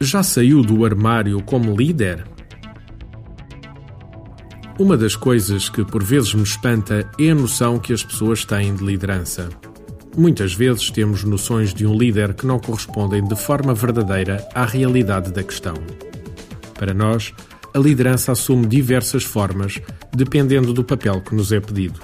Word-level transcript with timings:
Já 0.00 0.22
saiu 0.22 0.62
do 0.62 0.84
armário 0.84 1.42
como 1.42 1.76
líder? 1.76 2.24
Uma 4.78 4.96
das 4.96 5.16
coisas 5.16 5.68
que 5.68 5.84
por 5.84 6.04
vezes 6.04 6.32
me 6.34 6.44
espanta 6.44 7.10
é 7.18 7.30
a 7.30 7.34
noção 7.34 7.78
que 7.78 7.92
as 7.92 8.04
pessoas 8.04 8.44
têm 8.44 8.74
de 8.74 8.84
liderança. 8.84 9.48
Muitas 10.16 10.54
vezes 10.54 10.90
temos 10.90 11.24
noções 11.24 11.74
de 11.74 11.84
um 11.84 11.96
líder 11.96 12.32
que 12.34 12.46
não 12.46 12.58
correspondem 12.58 13.22
de 13.22 13.36
forma 13.36 13.74
verdadeira 13.74 14.48
à 14.54 14.64
realidade 14.64 15.32
da 15.32 15.42
questão. 15.42 15.74
Para 16.74 16.94
nós, 16.94 17.34
a 17.74 17.78
liderança 17.78 18.32
assume 18.32 18.66
diversas 18.66 19.24
formas, 19.24 19.80
dependendo 20.14 20.72
do 20.72 20.84
papel 20.84 21.20
que 21.20 21.34
nos 21.34 21.52
é 21.52 21.60
pedido. 21.60 22.00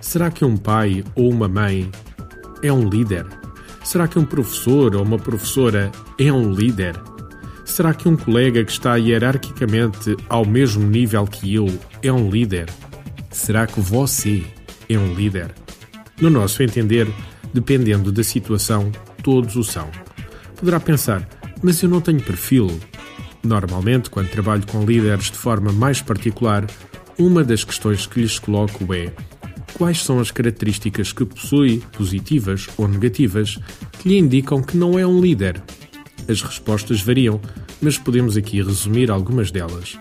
Será 0.00 0.30
que 0.30 0.44
um 0.44 0.56
pai 0.56 1.04
ou 1.14 1.30
uma 1.30 1.46
mãe 1.46 1.90
é 2.62 2.72
um 2.72 2.88
líder? 2.88 3.37
Será 3.88 4.06
que 4.06 4.18
um 4.18 4.24
professor 4.26 4.94
ou 4.94 5.02
uma 5.02 5.16
professora 5.16 5.90
é 6.18 6.30
um 6.30 6.52
líder? 6.52 6.94
Será 7.64 7.94
que 7.94 8.06
um 8.06 8.18
colega 8.18 8.62
que 8.62 8.70
está 8.70 8.96
hierarquicamente 8.96 10.14
ao 10.28 10.44
mesmo 10.44 10.86
nível 10.86 11.26
que 11.26 11.54
eu 11.54 11.66
é 12.02 12.12
um 12.12 12.28
líder? 12.28 12.68
Será 13.30 13.66
que 13.66 13.80
você 13.80 14.44
é 14.90 14.98
um 14.98 15.14
líder? 15.14 15.54
No 16.20 16.28
nosso 16.28 16.62
entender, 16.62 17.08
dependendo 17.54 18.12
da 18.12 18.22
situação, 18.22 18.92
todos 19.22 19.56
o 19.56 19.64
são. 19.64 19.88
Poderá 20.54 20.78
pensar, 20.78 21.26
mas 21.62 21.82
eu 21.82 21.88
não 21.88 22.02
tenho 22.02 22.22
perfil. 22.22 22.78
Normalmente, 23.42 24.10
quando 24.10 24.28
trabalho 24.28 24.66
com 24.66 24.84
líderes 24.84 25.30
de 25.30 25.38
forma 25.38 25.72
mais 25.72 26.02
particular, 26.02 26.66
uma 27.18 27.42
das 27.42 27.64
questões 27.64 28.04
que 28.04 28.20
lhes 28.20 28.38
coloco 28.38 28.92
é 28.92 29.14
quais 29.78 30.04
são 30.04 30.18
as 30.18 30.32
características 30.32 31.12
que 31.12 31.24
possui, 31.24 31.80
positivas 31.96 32.66
ou 32.76 32.88
negativas, 32.88 33.60
que 34.00 34.08
lhe 34.08 34.18
indicam 34.18 34.60
que 34.60 34.76
não 34.76 34.98
é 34.98 35.06
um 35.06 35.20
líder. 35.20 35.62
As 36.28 36.42
respostas 36.42 37.00
variam, 37.00 37.40
mas 37.80 37.96
podemos 37.96 38.36
aqui 38.36 38.60
resumir 38.60 39.08
algumas 39.08 39.52
delas. 39.52 39.96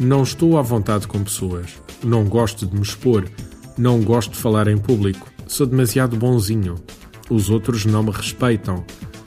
Não 0.00 0.24
estou 0.24 0.58
à 0.58 0.62
vontade 0.62 1.06
com 1.06 1.22
pessoas, 1.22 1.80
não 2.02 2.24
gosto 2.24 2.66
de 2.66 2.74
me 2.74 2.82
expor, 2.82 3.24
não 3.78 4.00
gosto 4.02 4.32
de 4.32 4.38
falar 4.38 4.66
em 4.66 4.76
público, 4.76 5.32
sou 5.46 5.66
demasiado 5.66 6.16
bonzinho, 6.16 6.74
os 7.30 7.50
outros 7.50 7.84
não 7.84 8.02
me 8.02 8.10
respeitam, 8.10 8.84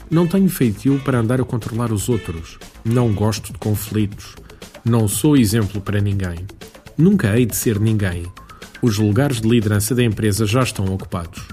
não 0.10 0.28
tenho 0.28 0.50
feitio 0.50 1.00
para 1.00 1.20
andar 1.20 1.40
a 1.40 1.46
controlar 1.46 1.94
os 1.94 2.10
outros, 2.10 2.60
não 2.84 3.14
gosto 3.14 3.54
de 3.54 3.60
conflitos, 3.60 4.36
não 4.84 5.08
sou 5.08 5.38
exemplo 5.38 5.80
para 5.80 6.02
ninguém, 6.02 6.46
nunca 6.98 7.38
hei 7.38 7.46
de 7.46 7.56
ser 7.56 7.80
ninguém, 7.80 8.26
os 8.82 8.98
lugares 8.98 9.40
de 9.40 9.48
liderança 9.48 9.94
da 9.94 10.04
empresa 10.04 10.46
já 10.46 10.62
estão 10.62 10.86
ocupados. 10.86 11.48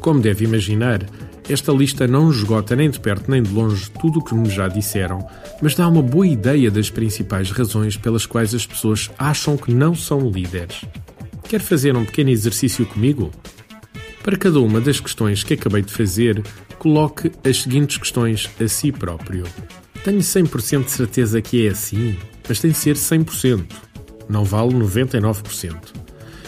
Como 0.00 0.20
deve 0.20 0.44
imaginar, 0.44 1.00
esta 1.48 1.72
lista 1.72 2.06
não 2.06 2.30
esgota 2.30 2.74
nem 2.74 2.88
de 2.88 2.98
perto 2.98 3.30
nem 3.30 3.42
de 3.42 3.50
longe 3.52 3.90
tudo 4.00 4.18
o 4.18 4.24
que 4.24 4.34
me 4.34 4.48
já 4.48 4.66
disseram, 4.66 5.26
mas 5.60 5.74
dá 5.74 5.86
uma 5.86 6.02
boa 6.02 6.26
ideia 6.26 6.70
das 6.70 6.88
principais 6.88 7.50
razões 7.50 7.96
pelas 7.96 8.24
quais 8.24 8.54
as 8.54 8.66
pessoas 8.66 9.10
acham 9.18 9.56
que 9.56 9.72
não 9.72 9.94
são 9.94 10.30
líderes. 10.30 10.84
Quer 11.42 11.60
fazer 11.60 11.96
um 11.96 12.04
pequeno 12.04 12.30
exercício 12.30 12.86
comigo? 12.86 13.30
Para 14.22 14.38
cada 14.38 14.58
uma 14.58 14.80
das 14.80 15.00
questões 15.00 15.44
que 15.44 15.52
acabei 15.52 15.82
de 15.82 15.92
fazer, 15.92 16.42
coloque 16.78 17.30
as 17.46 17.62
seguintes 17.62 17.98
questões 17.98 18.48
a 18.58 18.66
si 18.66 18.90
próprio. 18.90 19.44
Tenho 20.02 20.20
100% 20.20 20.84
de 20.84 20.90
certeza 20.90 21.42
que 21.42 21.66
é 21.66 21.70
assim, 21.70 22.16
mas 22.48 22.58
tem 22.58 22.70
de 22.70 22.78
ser 22.78 22.96
100%. 22.96 23.66
Não 24.28 24.44
vale 24.44 24.72
99%. 24.72 26.03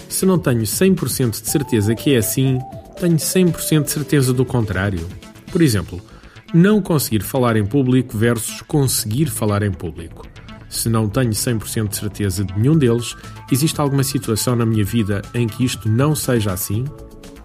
Se 0.08 0.24
não 0.24 0.38
tenho 0.38 0.62
100% 0.62 1.42
de 1.42 1.50
certeza 1.50 1.94
que 1.94 2.14
é 2.14 2.18
assim, 2.18 2.58
tenho 2.98 3.16
100% 3.16 3.84
de 3.84 3.90
certeza 3.90 4.32
do 4.32 4.44
contrário. 4.44 5.06
Por 5.52 5.60
exemplo, 5.60 6.00
não 6.54 6.80
conseguir 6.80 7.22
falar 7.22 7.56
em 7.56 7.66
público 7.66 8.16
versus 8.16 8.62
conseguir 8.62 9.26
falar 9.26 9.62
em 9.62 9.72
público. 9.72 10.26
Se 10.68 10.88
não 10.88 11.08
tenho 11.08 11.30
100% 11.30 11.88
de 11.88 11.96
certeza 11.96 12.44
de 12.44 12.58
nenhum 12.58 12.76
deles, 12.76 13.14
existe 13.50 13.80
alguma 13.80 14.02
situação 14.02 14.56
na 14.56 14.66
minha 14.66 14.84
vida 14.84 15.22
em 15.34 15.46
que 15.46 15.64
isto 15.64 15.88
não 15.88 16.14
seja 16.14 16.52
assim? 16.52 16.84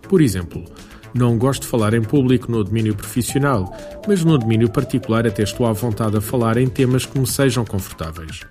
Por 0.07 0.21
exemplo, 0.21 0.65
não 1.13 1.37
gosto 1.37 1.63
de 1.63 1.67
falar 1.67 1.93
em 1.93 2.01
público 2.01 2.51
no 2.51 2.63
domínio 2.63 2.95
profissional, 2.95 3.75
mas 4.07 4.23
no 4.23 4.37
domínio 4.37 4.69
particular 4.69 5.27
até 5.27 5.43
estou 5.43 5.65
à 5.65 5.73
vontade 5.73 6.17
a 6.17 6.21
falar 6.21 6.57
em 6.57 6.67
temas 6.67 7.05
que 7.05 7.19
me 7.19 7.27
sejam 7.27 7.65
confortáveis. 7.65 8.41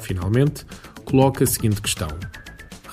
Finalmente, 0.00 0.66
coloco 1.04 1.42
a 1.42 1.46
seguinte 1.46 1.80
questão: 1.80 2.08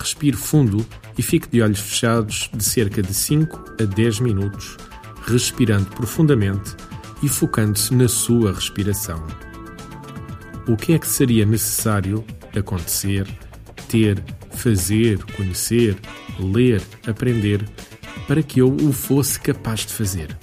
respire 0.01 0.35
fundo 0.35 0.85
e 1.17 1.21
fique 1.21 1.47
de 1.47 1.61
olhos 1.61 1.79
fechados 1.79 2.49
de 2.53 2.63
cerca 2.63 3.01
de 3.01 3.13
5 3.13 3.75
a 3.81 3.85
10 3.85 4.19
minutos, 4.19 4.77
respirando 5.25 5.85
profundamente 5.91 6.75
e 7.23 7.29
focando-se 7.29 7.93
na 7.93 8.07
sua 8.07 8.53
respiração. 8.53 9.25
O 10.67 10.75
que 10.75 10.93
é 10.93 10.99
que 10.99 11.07
seria 11.07 11.45
necessário 11.45 12.25
acontecer, 12.57 13.27
ter, 13.87 14.23
fazer, 14.51 15.23
conhecer, 15.35 15.97
ler, 16.39 16.81
aprender 17.07 17.63
para 18.27 18.43
que 18.43 18.59
eu 18.59 18.73
o 18.73 18.91
fosse 18.91 19.39
capaz 19.39 19.81
de 19.81 19.93
fazer? 19.93 20.37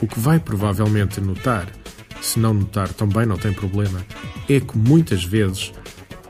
O 0.00 0.06
que 0.06 0.18
vai 0.18 0.38
provavelmente 0.38 1.20
notar, 1.20 1.68
se 2.20 2.38
não 2.38 2.54
notar 2.54 2.92
também 2.92 3.26
não 3.26 3.36
tem 3.36 3.52
problema, 3.52 4.04
é 4.48 4.60
que 4.60 4.78
muitas 4.78 5.24
vezes 5.24 5.72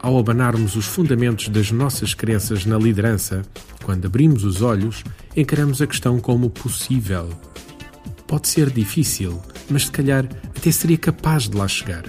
ao 0.00 0.18
abanarmos 0.18 0.76
os 0.76 0.86
fundamentos 0.86 1.48
das 1.48 1.70
nossas 1.70 2.14
crenças 2.14 2.64
na 2.64 2.78
liderança, 2.78 3.42
quando 3.84 4.06
abrimos 4.06 4.44
os 4.44 4.62
olhos, 4.62 5.02
encaramos 5.36 5.82
a 5.82 5.86
questão 5.86 6.18
como 6.20 6.50
possível. 6.50 7.28
Pode 8.26 8.48
ser 8.48 8.70
difícil, 8.70 9.40
mas 9.70 9.86
se 9.86 9.90
calhar 9.90 10.28
até 10.56 10.70
seria 10.70 10.98
capaz 10.98 11.48
de 11.48 11.56
lá 11.56 11.66
chegar. 11.66 12.04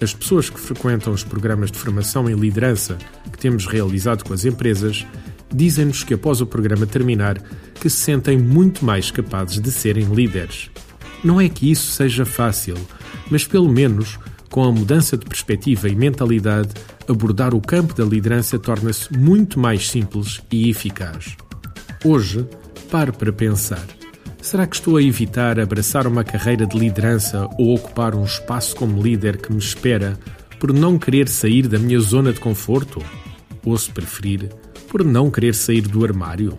As 0.00 0.14
pessoas 0.14 0.48
que 0.48 0.60
frequentam 0.60 1.12
os 1.12 1.24
programas 1.24 1.70
de 1.70 1.78
formação 1.78 2.30
em 2.30 2.34
liderança 2.34 2.96
que 3.32 3.38
temos 3.38 3.66
realizado 3.66 4.24
com 4.24 4.32
as 4.32 4.44
empresas 4.44 5.04
dizem-nos 5.52 6.04
que 6.04 6.14
após 6.14 6.40
o 6.40 6.46
programa 6.46 6.86
terminar 6.86 7.38
que 7.80 7.88
se 7.88 7.96
sentem 7.96 8.38
muito 8.38 8.84
mais 8.84 9.10
capazes 9.10 9.58
de 9.58 9.70
serem 9.70 10.04
líderes. 10.04 10.70
Não 11.24 11.40
é 11.40 11.48
que 11.48 11.70
isso 11.70 11.90
seja 11.90 12.24
fácil, 12.24 12.76
mas 13.30 13.44
pelo 13.44 13.68
menos 13.68 14.18
com 14.58 14.64
a 14.64 14.72
mudança 14.72 15.16
de 15.16 15.24
perspectiva 15.24 15.88
e 15.88 15.94
mentalidade, 15.94 16.70
abordar 17.06 17.54
o 17.54 17.60
campo 17.60 17.94
da 17.94 18.04
liderança 18.04 18.58
torna-se 18.58 19.16
muito 19.16 19.56
mais 19.56 19.88
simples 19.88 20.42
e 20.50 20.68
eficaz. 20.68 21.36
Hoje, 22.04 22.44
pare 22.90 23.12
para 23.12 23.32
pensar. 23.32 23.86
Será 24.42 24.66
que 24.66 24.74
estou 24.74 24.96
a 24.96 25.02
evitar 25.02 25.60
abraçar 25.60 26.08
uma 26.08 26.24
carreira 26.24 26.66
de 26.66 26.76
liderança 26.76 27.48
ou 27.56 27.76
ocupar 27.76 28.16
um 28.16 28.24
espaço 28.24 28.74
como 28.74 29.00
líder 29.00 29.36
que 29.36 29.52
me 29.52 29.60
espera 29.60 30.18
por 30.58 30.72
não 30.72 30.98
querer 30.98 31.28
sair 31.28 31.68
da 31.68 31.78
minha 31.78 32.00
zona 32.00 32.32
de 32.32 32.40
conforto? 32.40 33.00
Ou, 33.64 33.78
se 33.78 33.92
preferir, 33.92 34.48
por 34.88 35.04
não 35.04 35.30
querer 35.30 35.54
sair 35.54 35.82
do 35.82 36.04
armário? 36.04 36.58